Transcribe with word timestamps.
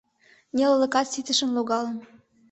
Нелылыкат 0.55 1.07
ситышын 1.13 1.49
логалын. 1.55 1.97